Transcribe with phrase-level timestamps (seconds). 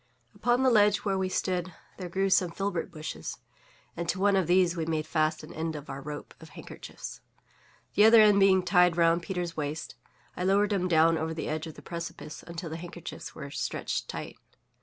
[0.33, 3.37] Upon the ledge where we stood there grew some filbert bushes;
[3.95, 7.21] and to one of these we made fast an end of our rope of handkerchiefs.
[7.93, 9.93] The other end being tied round Peters' waist,
[10.35, 14.07] I lowered him down over the edge of the precipice until the handkerchiefs were stretched
[14.09, 14.39] tight.